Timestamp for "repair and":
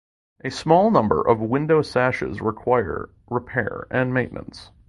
3.29-4.11